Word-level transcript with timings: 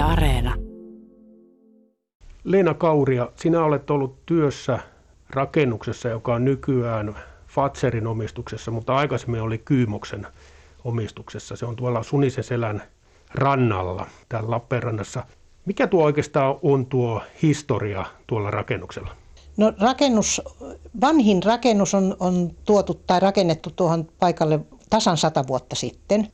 Yle 0.00 0.08
Areena. 0.08 0.54
Leena 2.44 2.74
Kauria, 2.74 3.28
sinä 3.36 3.64
olet 3.64 3.90
ollut 3.90 4.26
työssä 4.26 4.78
rakennuksessa, 5.30 6.08
joka 6.08 6.34
on 6.34 6.44
nykyään 6.44 7.14
Fatserin 7.46 8.06
omistuksessa, 8.06 8.70
mutta 8.70 8.96
aikaisemmin 8.96 9.40
oli 9.40 9.58
Kyymoksen 9.58 10.26
omistuksessa. 10.84 11.56
Se 11.56 11.66
on 11.66 11.76
tuolla 11.76 12.02
Suniseselän 12.02 12.82
rannalla 13.34 14.06
täällä 14.28 14.50
Lappeenrannassa. 14.50 15.24
Mikä 15.64 15.86
tuo 15.86 16.04
oikeastaan 16.04 16.56
on 16.62 16.86
tuo 16.86 17.22
historia 17.42 18.04
tuolla 18.26 18.50
rakennuksella? 18.50 19.10
No 19.56 19.72
rakennus, 19.80 20.42
vanhin 21.00 21.42
rakennus 21.42 21.94
on, 21.94 22.16
on 22.20 22.50
tuotu 22.64 22.94
tai 22.94 23.20
rakennettu 23.20 23.70
tuohon 23.76 24.08
paikalle 24.18 24.60
tasan 24.90 25.16
sata 25.16 25.46
vuotta 25.46 25.76
sitten. 25.76 26.28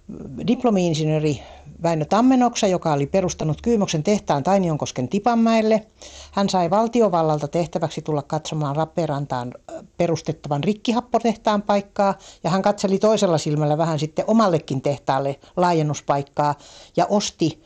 Diplomi-insinööri 0.46 1.42
Väinö 1.82 2.04
Tammenoksa, 2.04 2.66
joka 2.66 2.92
oli 2.92 3.06
perustanut 3.06 3.62
Kyymoksen 3.62 4.02
tehtaan 4.02 4.42
Tainionkosken 4.42 5.08
Tipanmäelle. 5.08 5.86
Hän 6.32 6.48
sai 6.48 6.70
valtiovallalta 6.70 7.48
tehtäväksi 7.48 8.02
tulla 8.02 8.22
katsomaan 8.22 8.76
Rapperantaan 8.76 9.54
perustettavan 9.96 10.64
rikkihappotehtaan 10.64 11.62
paikkaa 11.62 12.14
ja 12.44 12.50
hän 12.50 12.62
katseli 12.62 12.98
toisella 12.98 13.38
silmällä 13.38 13.78
vähän 13.78 13.98
sitten 13.98 14.24
omallekin 14.28 14.82
tehtaalle 14.82 15.40
laajennuspaikkaa 15.56 16.54
ja 16.96 17.06
osti 17.06 17.62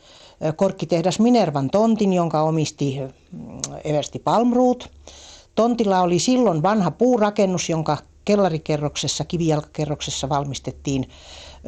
korkkitehdas 0.55 1.19
Minervan 1.19 1.69
tontin, 1.69 2.13
jonka 2.13 2.41
omisti 2.41 2.99
Eversti 3.83 4.19
Palmruut. 4.19 4.91
Tontilla 5.55 6.01
oli 6.01 6.19
silloin 6.19 6.63
vanha 6.63 6.91
puurakennus, 6.91 7.69
jonka 7.69 7.97
kellarikerroksessa, 8.25 9.25
kivijalkakerroksessa 9.25 10.29
valmistettiin 10.29 11.09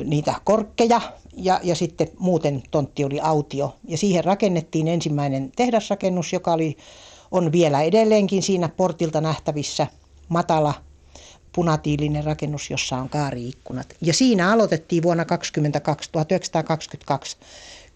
niitä 0.04 0.36
korkkeja 0.44 1.02
ja, 1.38 1.60
ja 1.64 1.76
sitten 1.76 2.08
muuten 2.20 2.64
tontti 2.72 3.06
oli 3.06 3.20
autio. 3.20 3.76
Ja 3.88 3.98
siihen 3.98 4.24
rakennettiin 4.24 4.88
ensimmäinen 4.88 5.52
tehdasrakennus, 5.56 6.34
joka 6.34 6.54
oli, 6.54 6.78
on 7.32 7.52
vielä 7.52 7.82
edelleenkin 7.82 8.44
siinä 8.44 8.70
portilta 8.70 9.22
nähtävissä 9.22 9.88
matala 10.30 10.74
punatiilinen 11.56 12.24
rakennus, 12.24 12.70
jossa 12.70 12.98
on 12.98 13.10
kaariikkunat. 13.10 13.96
Ja 14.02 14.14
siinä 14.14 14.52
aloitettiin 14.52 15.04
vuonna 15.04 15.26
22, 15.26 16.10
1922 16.12 17.38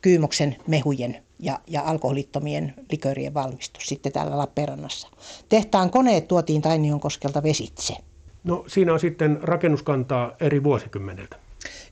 Kyymoksen 0.02 0.56
mehujen 0.68 1.24
ja, 1.40 1.60
ja 1.68 1.82
alkoholittomien 1.82 2.74
liköörien 2.92 3.34
valmistus 3.34 3.88
sitten 3.88 4.12
täällä 4.12 4.38
Lappeenrannassa. 4.38 5.08
Tehtaan 5.50 5.90
koneet 5.90 6.28
tuotiin 6.28 6.62
Tainionkoskelta 6.62 7.44
vesitse. 7.44 7.98
No 8.48 8.64
siinä 8.68 8.94
on 8.94 9.00
sitten 9.00 9.40
rakennuskantaa 9.42 10.32
eri 10.40 10.64
vuosikymmeneltä. 10.64 11.36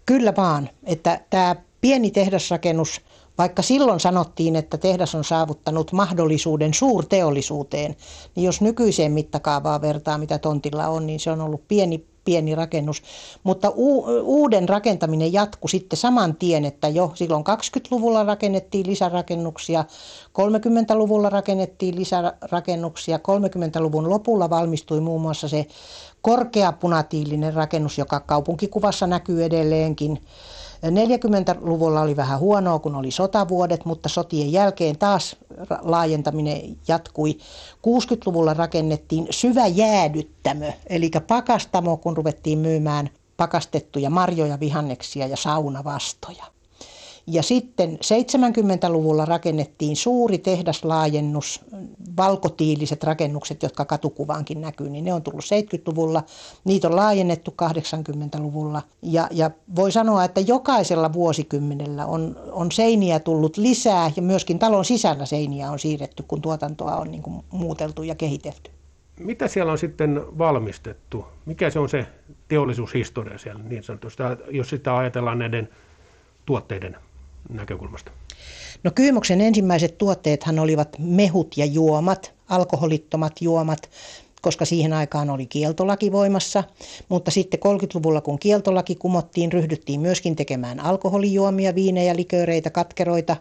Kyllä 0.06 0.34
vaan, 0.38 0.70
että 0.84 1.20
tämä 1.30 1.56
pieni 1.81 2.11
tehdasrakennus, 2.11 3.02
vaikka 3.38 3.61
silloin 3.61 4.00
sanottiin, 4.00 4.56
että 4.56 4.78
tehdas 4.78 5.16
on 5.16 5.23
saavuttanut 5.23 5.92
mahdollisuuden 5.92 6.73
suurteollisuuteen, 6.73 7.95
niin 8.36 8.44
jos 8.44 8.61
nykyiseen 8.61 9.11
mittakaavaan 9.11 9.81
vertaa, 9.81 10.17
mitä 10.17 10.38
tontilla 10.39 10.88
on, 10.88 11.08
niin 11.08 11.20
se 11.20 11.31
on 11.31 11.42
ollut 11.42 11.67
pieni 11.67 12.06
pieni 12.26 12.56
rakennus. 12.56 13.02
Mutta 13.44 13.70
u- 13.76 14.06
uuden 14.23 14.70
rakentaminen 14.70 15.34
jatkui 15.34 15.70
sitten 15.70 15.98
saman 15.98 16.36
tien, 16.36 16.66
että 16.66 16.88
jo 16.88 17.12
silloin 17.14 17.44
20-luvulla 17.44 18.23
rakennettiin 18.23 18.88
lisärakennuksia, 18.88 19.86
30-luvulla 20.28 21.30
rakennettiin 21.30 21.95
lisärakennuksia, 21.95 23.17
30-luvun 23.17 24.09
lopulla 24.09 24.50
valmistui 24.50 25.00
muun 25.02 25.22
muassa 25.22 25.48
se 25.48 25.66
korkeapunatiilinen 26.22 27.54
rakennus, 27.54 27.98
joka 27.98 28.20
kaupunkikuvassa 28.20 29.08
näkyy 29.08 29.44
edelleenkin. 29.44 30.22
40-luvulla 30.86 32.02
oli 32.02 32.16
vähän 32.16 32.39
huonoa, 32.39 32.80
kun 32.80 32.95
oli 32.95 33.12
sotavuodet, 33.12 33.86
mutta 33.86 34.10
sotien 34.10 34.52
jälkeen 34.52 34.98
taas 34.98 35.36
laajentaminen 35.81 36.78
jatkui. 36.88 37.38
60-luvulla 37.88 38.53
rakennettiin 38.53 39.28
syvä 39.30 39.67
jäädyttämö, 39.67 40.72
eli 40.88 41.11
pakastamo, 41.27 41.98
kun 41.98 42.17
ruvettiin 42.17 42.60
myymään 42.60 43.10
pakastettuja 43.38 44.10
marjoja, 44.10 44.60
vihanneksia 44.60 45.27
ja 45.27 45.38
saunavastoja. 45.38 46.55
Ja 47.27 47.43
sitten 47.43 47.99
70-luvulla 48.03 49.25
rakennettiin 49.25 49.95
suuri 49.95 50.37
tehdaslaajennus, 50.37 51.61
valkotiiliset 52.17 53.03
rakennukset, 53.03 53.63
jotka 53.63 53.86
katukuvaankin 53.86 54.61
näkyy, 54.61 54.89
niin 54.89 55.05
ne 55.05 55.13
on 55.13 55.21
tullut 55.21 55.43
70-luvulla. 55.43 56.23
Niitä 56.65 56.87
on 56.87 56.95
laajennettu 56.95 57.53
80-luvulla. 57.63 58.81
Ja, 59.02 59.27
ja 59.31 59.52
voi 59.75 59.91
sanoa, 59.91 60.23
että 60.23 60.41
jokaisella 60.41 61.13
vuosikymmenellä 61.13 62.05
on, 62.05 62.39
on 62.52 62.71
seiniä 62.71 63.19
tullut 63.19 63.57
lisää 63.57 64.11
ja 64.15 64.21
myöskin 64.21 64.59
talon 64.59 64.86
sisällä 64.86 65.25
seiniä 65.25 65.71
on 65.71 65.80
siirretty, 65.80 66.23
kun 66.27 66.42
tuotantoa 66.42 66.95
on 66.95 67.11
niin 67.11 67.23
kuin 67.23 67.45
muuteltu 67.52 68.03
ja 68.03 68.15
kehitelty. 68.15 68.71
Mitä 69.19 69.47
siellä 69.47 69.71
on 69.71 69.77
sitten 69.77 70.21
valmistettu? 70.37 71.25
Mikä 71.45 71.69
se 71.69 71.80
on 71.80 71.89
se 71.89 72.05
teollisuushistoria 72.47 73.37
siellä 73.37 73.63
niin 73.63 73.83
sanotusti, 73.83 74.23
jos 74.52 74.69
sitä 74.69 74.97
ajatellaan 74.97 75.39
näiden 75.39 75.69
tuotteiden 76.45 76.97
näkökulmasta? 77.50 78.11
No 78.83 78.92
Kyymoksen 78.95 79.42
ensimmäiset 79.42 79.98
tuotteethan 79.98 80.60
olivat 80.60 80.89
mehut 81.00 81.58
ja 81.58 81.66
juomat, 81.66 82.33
alkoholittomat 82.50 83.33
juomat, 83.42 83.89
koska 84.42 84.66
siihen 84.66 84.94
aikaan 84.94 85.30
oli 85.30 85.45
kieltolaki 85.45 86.11
voimassa. 86.11 86.64
Mutta 87.10 87.32
sitten 87.32 87.60
30-luvulla, 87.60 88.22
kun 88.22 88.39
kieltolaki 88.39 88.95
kumottiin, 88.95 89.52
ryhdyttiin 89.52 90.02
myöskin 90.02 90.36
tekemään 90.36 90.80
alkoholijuomia, 90.80 91.76
viinejä, 91.76 92.16
liköreitä, 92.16 92.70
katkeroita. 92.70 93.38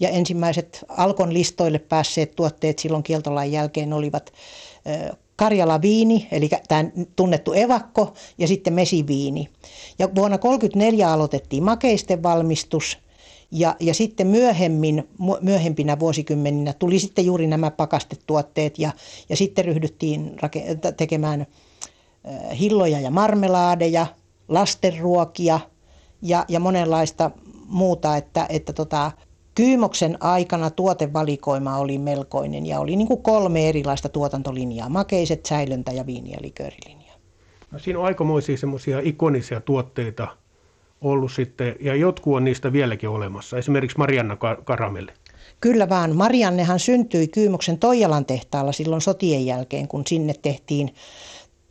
Ja 0.00 0.08
ensimmäiset 0.08 0.84
Alkon 0.88 1.34
listoille 1.34 1.78
päässeet 1.78 2.34
tuotteet 2.36 2.78
silloin 2.78 3.02
kieltolain 3.02 3.52
jälkeen 3.52 3.92
olivat 3.92 4.32
Karjala 5.36 5.82
viini, 5.82 6.28
eli 6.30 6.50
tämä 6.68 6.84
tunnettu 7.16 7.52
evakko, 7.52 8.14
ja 8.38 8.48
sitten 8.48 8.72
mesiviini. 8.72 9.48
Ja 9.98 10.06
vuonna 10.14 10.38
1934 10.38 11.12
aloitettiin 11.12 11.62
makeisten 11.62 12.22
valmistus, 12.22 12.98
ja, 13.50 13.76
ja 13.80 13.94
sitten 13.94 14.26
myöhemmin, 14.26 15.08
myöhempinä 15.40 15.98
vuosikymmeninä 15.98 16.72
tuli 16.72 16.98
sitten 16.98 17.26
juuri 17.26 17.46
nämä 17.46 17.70
pakastetuotteet 17.70 18.78
ja, 18.78 18.90
ja 19.28 19.36
sitten 19.36 19.64
ryhdyttiin 19.64 20.36
rake- 20.42 20.92
tekemään 20.96 21.46
hilloja 22.60 23.00
ja 23.00 23.10
marmelaadeja, 23.10 24.06
lastenruokia 24.48 25.60
ja, 26.22 26.44
ja 26.48 26.60
monenlaista 26.60 27.30
muuta, 27.66 28.16
että, 28.16 28.46
että 28.48 28.72
tota, 28.72 29.12
Kyymoksen 29.54 30.22
aikana 30.22 30.70
tuotevalikoima 30.70 31.78
oli 31.78 31.98
melkoinen 31.98 32.66
ja 32.66 32.80
oli 32.80 32.96
niin 32.96 33.08
kuin 33.08 33.22
kolme 33.22 33.68
erilaista 33.68 34.08
tuotantolinjaa, 34.08 34.88
makeiset, 34.88 35.46
säilöntä 35.46 35.92
ja 35.92 36.06
viini- 36.06 36.30
ja 36.30 36.38
liköörilinja. 36.40 37.12
No, 37.70 37.78
siinä 37.78 37.98
on 37.98 38.04
aikamoisia 38.04 38.56
semmoisia 38.56 39.00
ikonisia 39.04 39.60
tuotteita– 39.60 40.28
ollut 41.10 41.32
sitten, 41.32 41.76
ja 41.80 41.94
jotkut 41.94 42.36
on 42.36 42.44
niistä 42.44 42.72
vieläkin 42.72 43.08
olemassa, 43.08 43.58
esimerkiksi 43.58 43.98
Marianna 43.98 44.36
Karamelli. 44.64 45.12
Kyllä 45.60 45.88
vaan. 45.88 46.16
Mariannehan 46.16 46.80
syntyi 46.80 47.28
Kyymoksen 47.28 47.78
Toijalan 47.78 48.26
tehtaalla 48.26 48.72
silloin 48.72 49.00
sotien 49.00 49.46
jälkeen, 49.46 49.88
kun 49.88 50.06
sinne 50.06 50.34
tehtiin, 50.42 50.94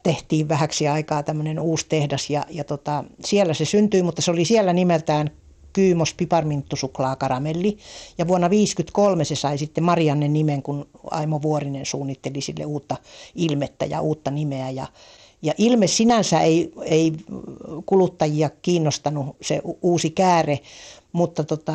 tehtiin 0.03 0.49
vähäksi 0.49 0.87
aikaa 0.87 1.23
tämmöinen 1.23 1.59
uusi 1.59 1.85
tehdas. 1.89 2.29
Ja, 2.29 2.45
ja 2.49 2.63
tota, 2.63 3.03
siellä 3.25 3.53
se 3.53 3.65
syntyi, 3.65 4.03
mutta 4.03 4.21
se 4.21 4.31
oli 4.31 4.45
siellä 4.45 4.73
nimeltään 4.73 5.31
Kyymos 5.73 6.13
piparminttusuklaakaramelli. 6.13 7.77
Ja 8.17 8.27
vuonna 8.27 8.47
1953 8.47 9.25
se 9.25 9.35
sai 9.35 9.57
sitten 9.57 9.83
Marianne 9.83 10.27
nimen, 10.27 10.63
kun 10.63 10.87
Aimo 11.11 11.41
Vuorinen 11.41 11.85
suunnitteli 11.85 12.41
sille 12.41 12.65
uutta 12.65 12.95
ilmettä 13.35 13.85
ja 13.85 14.01
uutta 14.01 14.31
nimeä. 14.31 14.69
Ja, 14.69 14.87
ja 15.45 15.53
ilme 15.57 15.87
sinänsä 15.87 16.39
ei, 16.39 16.73
ei 16.83 17.13
kuluttajia 17.85 18.49
kiinnostanut 18.61 19.35
se 19.41 19.61
uusi 19.81 20.09
kääre, 20.09 20.59
mutta 21.11 21.43
tota, 21.43 21.73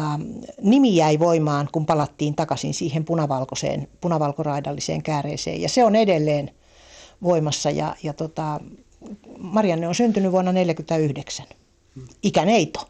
nimi 0.62 0.96
jäi 0.96 1.18
voimaan, 1.18 1.68
kun 1.72 1.86
palattiin 1.86 2.34
takaisin 2.34 2.74
siihen 2.74 3.04
punavalkoiseen, 3.04 3.88
punavalkoraidalliseen 4.00 5.02
kääreeseen. 5.02 5.60
Ja 5.60 5.68
se 5.68 5.84
on 5.84 5.96
edelleen 5.96 6.50
voimassa. 7.22 7.70
Ja, 7.70 7.96
ja 8.02 8.12
tota, 8.12 8.60
Marianne 9.38 9.88
on 9.88 9.94
syntynyt 9.94 10.32
vuonna 10.32 10.52
1949. 10.52 11.46
Ikäneito. 12.22 12.88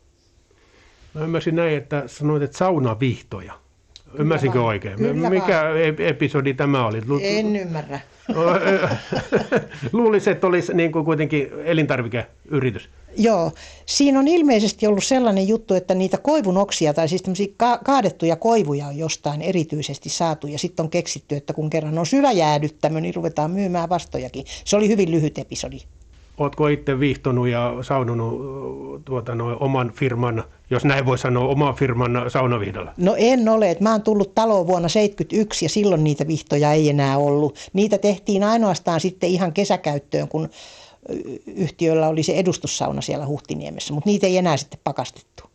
Mä 1.14 1.20
ymmärsin 1.20 1.56
näin, 1.56 1.76
että 1.76 2.02
sanoit, 2.06 2.42
että 2.42 2.58
saunavihtoja. 2.58 3.52
Ymmärsinkö 4.18 4.62
oikein? 4.62 4.96
Kyllä 4.96 5.30
Mikä 5.30 5.62
vaan. 5.62 6.08
episodi 6.08 6.54
tämä 6.54 6.86
oli? 6.86 7.02
En 7.22 7.56
ymmärrä. 7.56 8.00
Luulisin, 9.92 10.32
että 10.32 10.46
olisi 10.46 10.74
niin 10.74 10.92
kuin 10.92 11.04
kuitenkin 11.04 11.48
elintarvikeyritys. 11.64 12.88
Joo. 13.16 13.52
Siinä 13.86 14.18
on 14.18 14.28
ilmeisesti 14.28 14.86
ollut 14.86 15.04
sellainen 15.04 15.48
juttu, 15.48 15.74
että 15.74 15.94
niitä 15.94 16.18
koivunoksia 16.18 16.94
tai 16.94 17.08
siis 17.08 17.22
ka- 17.56 17.80
kaadettuja 17.84 18.36
koivuja 18.36 18.86
on 18.86 18.98
jostain 18.98 19.42
erityisesti 19.42 20.08
saatu 20.08 20.46
ja 20.46 20.58
sitten 20.58 20.84
on 20.84 20.90
keksitty, 20.90 21.36
että 21.36 21.52
kun 21.52 21.70
kerran 21.70 21.98
on 21.98 22.06
syvä 22.06 22.32
jäädyttämö, 22.32 23.00
niin 23.00 23.14
ruvetaan 23.14 23.50
myymään 23.50 23.88
vastojakin. 23.88 24.44
Se 24.64 24.76
oli 24.76 24.88
hyvin 24.88 25.10
lyhyt 25.10 25.38
episodi. 25.38 25.78
Oletko 26.40 26.68
itse 26.68 27.00
viihtonut 27.00 27.48
ja 27.48 27.74
saunonut 27.82 29.04
tuota, 29.04 29.34
no, 29.34 29.56
oman 29.60 29.92
firman, 29.94 30.44
jos 30.70 30.84
näin 30.84 31.06
voi 31.06 31.18
sanoa, 31.18 31.48
oman 31.48 31.74
firman 31.74 32.24
saunavihdalla? 32.28 32.92
No 32.96 33.14
en 33.18 33.48
ole. 33.48 33.76
Mä 33.80 33.92
oon 33.92 34.02
tullut 34.02 34.34
taloon 34.34 34.66
vuonna 34.66 34.88
1971 34.88 35.64
ja 35.64 35.68
silloin 35.68 36.04
niitä 36.04 36.26
vihtoja 36.26 36.72
ei 36.72 36.88
enää 36.88 37.18
ollut. 37.18 37.58
Niitä 37.72 37.98
tehtiin 37.98 38.44
ainoastaan 38.44 39.00
sitten 39.00 39.30
ihan 39.30 39.52
kesäkäyttöön, 39.52 40.28
kun 40.28 40.48
yhtiöllä 41.46 42.08
oli 42.08 42.22
se 42.22 42.32
edustussauna 42.32 43.00
siellä 43.00 43.26
Huhtiniemessä, 43.26 43.94
mutta 43.94 44.10
niitä 44.10 44.26
ei 44.26 44.36
enää 44.36 44.56
sitten 44.56 44.80
pakastettu. 44.84 45.49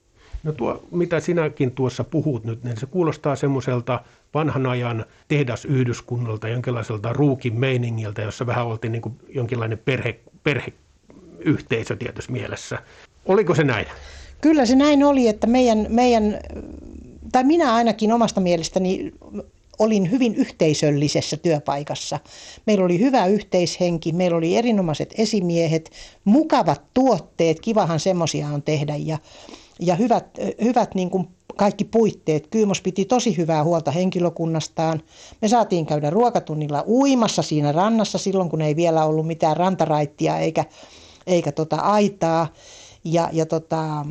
No 0.46 0.52
tuo, 0.52 0.84
mitä 0.92 1.20
sinäkin 1.20 1.72
tuossa 1.72 2.04
puhut 2.04 2.44
nyt, 2.44 2.64
niin 2.64 2.78
se 2.78 2.86
kuulostaa 2.86 3.36
semmoiselta 3.36 4.04
vanhan 4.34 4.66
ajan 4.66 5.06
tehdasyhdyskunnalta, 5.28 6.48
jonkinlaiselta 6.48 7.14
ruukin 7.14 7.60
meiningiltä, 7.60 8.22
jossa 8.22 8.46
vähän 8.46 8.68
oltiin 8.68 8.92
niin 8.92 9.02
kuin 9.02 9.16
jonkinlainen 9.30 9.78
perhe, 9.86 10.20
perheyhteisö 10.44 11.96
tietysti 11.96 12.32
mielessä. 12.32 12.80
Oliko 13.26 13.56
se 13.56 13.64
näin? 13.64 13.86
Kyllä 14.42 14.66
se 14.66 14.76
näin 14.76 15.04
oli, 15.04 15.28
että 15.28 15.48
meidän, 15.48 15.86
meidän 15.90 16.40
tai 17.32 17.44
minä 17.44 17.74
ainakin 17.74 18.12
omasta 18.12 18.42
mielestäni 18.42 19.12
olin 19.80 20.12
hyvin 20.12 20.36
yhteisöllisessä 20.36 21.38
työpaikassa. 21.38 22.20
Meillä 22.66 22.86
oli 22.86 23.00
hyvä 23.00 23.26
yhteishenki, 23.26 24.12
meillä 24.12 24.38
oli 24.38 24.58
erinomaiset 24.58 25.14
esimiehet, 25.18 25.92
mukavat 26.26 26.82
tuotteet, 26.94 27.60
kivahan 27.60 28.00
semmoisia 28.00 28.48
on 28.48 28.62
tehdä 28.62 28.96
ja, 28.96 29.18
ja 29.80 29.96
hyvät, 29.96 30.26
hyvät 30.64 30.96
niin 30.96 31.10
kuin 31.10 31.28
kaikki 31.56 31.84
puitteet. 31.84 32.48
Kyymos 32.48 32.82
piti 32.82 33.06
tosi 33.06 33.38
hyvää 33.38 33.64
huolta 33.64 33.92
henkilökunnastaan. 33.92 35.02
Me 35.42 35.48
saatiin 35.48 35.86
käydä 35.86 36.10
ruokatunnilla 36.10 36.84
uimassa 36.88 37.42
siinä 37.42 37.72
rannassa 37.72 38.18
silloin, 38.18 38.50
kun 38.50 38.62
ei 38.62 38.76
vielä 38.76 39.06
ollut 39.06 39.28
mitään 39.28 39.58
rantaraittia 39.58 40.38
eikä, 40.38 40.66
eikä 41.28 41.52
tota 41.52 41.76
aitaa. 41.76 42.48
Ja, 43.04 43.30
ja 43.32 43.46
tota, 43.46 44.06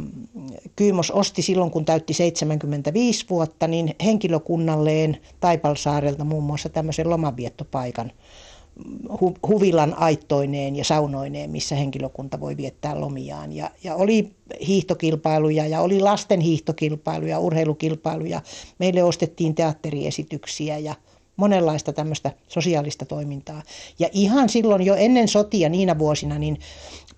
Kyymos 0.76 1.10
osti 1.10 1.42
silloin, 1.42 1.70
kun 1.70 1.84
täytti 1.84 2.14
75 2.14 3.26
vuotta, 3.30 3.66
niin 3.66 3.94
henkilökunnalleen 4.04 5.16
Taipalsaarelta 5.40 6.24
muun 6.24 6.44
muassa 6.44 6.68
tämmöisen 6.68 7.10
lomanviettopaikan 7.10 8.12
hu, 9.20 9.36
huvilan 9.48 9.94
aittoineen 9.94 10.76
ja 10.76 10.84
saunoineen, 10.84 11.50
missä 11.50 11.74
henkilökunta 11.74 12.40
voi 12.40 12.56
viettää 12.56 13.00
lomiaan. 13.00 13.52
Ja, 13.52 13.70
ja 13.84 13.94
oli 13.94 14.30
hiihtokilpailuja 14.66 15.66
ja 15.66 15.80
oli 15.80 16.00
lasten 16.00 16.40
hiihtokilpailuja, 16.40 17.38
urheilukilpailuja. 17.38 18.40
Meille 18.78 19.02
ostettiin 19.02 19.54
teatteriesityksiä 19.54 20.78
ja 20.78 20.94
monenlaista 21.36 21.92
tämmöistä 21.92 22.30
sosiaalista 22.48 23.04
toimintaa. 23.04 23.62
Ja 23.98 24.08
ihan 24.12 24.48
silloin 24.48 24.82
jo 24.82 24.94
ennen 24.94 25.28
sotia 25.28 25.68
niinä 25.68 25.98
vuosina, 25.98 26.38
niin 26.38 26.58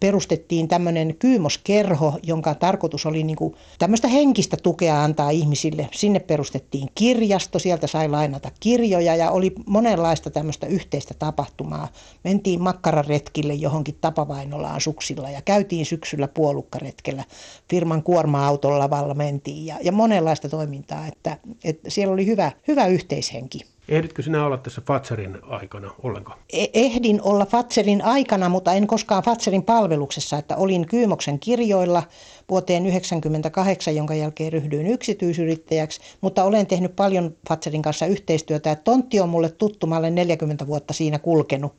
perustettiin 0.01 0.69
tämmöinen 0.69 1.17
kyymoskerho, 1.19 2.19
jonka 2.23 2.55
tarkoitus 2.55 3.07
oli 3.07 3.25
niin 3.25 3.37
kuin 3.37 3.55
tämmöistä 3.79 4.09
henkistä 4.09 4.57
tukea 4.57 5.03
antaa 5.03 5.31
ihmisille. 5.31 5.89
Sinne 5.93 6.21
perustettiin 6.21 6.89
kirjasto, 6.95 7.59
sieltä 7.59 7.87
sai 7.87 8.09
lainata 8.09 8.51
kirjoja 8.61 9.17
ja 9.17 9.31
oli 9.31 9.53
monenlaista 9.67 10.31
tämmöistä 10.31 10.67
yhteistä 10.67 11.15
tapahtumaa. 11.19 11.89
Mentiin 12.25 12.63
makkararetkille 12.63 13.55
johonkin 13.55 13.99
tapavainolaan 14.01 14.81
suksilla 14.81 15.31
ja 15.31 15.43
käytiin 15.43 15.87
syksyllä 15.87 16.29
puolukkaretkellä. 16.29 17.25
Firman 17.71 18.03
kuorma-auton 18.03 18.79
lavalla 18.79 19.15
mentiin 19.15 19.67
ja, 19.67 19.77
ja 19.83 19.93
monenlaista 19.93 20.49
toimintaa, 20.49 21.07
että, 21.07 21.39
että 21.65 21.91
siellä 21.91 22.13
oli 22.13 22.27
hyvä, 22.27 22.53
hyvä 22.69 22.87
yhteishenki. 22.87 23.76
Ehditkö 23.89 24.23
sinä 24.23 24.47
olla 24.47 24.57
tässä 24.57 24.83
Fatserin 24.87 25.39
aikana 25.43 25.91
ollenkaan? 26.03 26.39
E- 26.53 26.67
ehdin 26.75 27.23
olla 27.23 27.47
Fatserin 27.47 28.05
aikana, 28.05 28.49
mutta 28.49 28.73
en 28.73 28.87
koskaan 28.87 29.23
Fatserin 29.23 29.63
palveluksessa, 29.63 30.39
että 30.39 30.57
olin 30.57 30.87
Kyymoksen 30.87 31.39
kirjoilla 31.39 32.03
vuoteen 32.49 32.83
1998, 32.83 33.97
jonka 33.97 34.15
jälkeen 34.15 34.53
ryhdyin 34.53 34.87
yksityisyrittäjäksi, 34.87 36.01
mutta 36.21 36.45
olen 36.45 36.67
tehnyt 36.67 36.97
paljon 36.97 37.37
Fatserin 37.49 37.83
kanssa 37.83 38.07
yhteistyötä. 38.07 38.77
Tontti 38.77 39.21
on 39.21 39.29
mulle 39.29 39.49
tuttu, 39.49 39.87
mä 39.87 39.97
olen 39.97 40.15
40 40.15 40.67
vuotta 40.67 40.93
siinä 40.93 41.19
kulkenut 41.19 41.77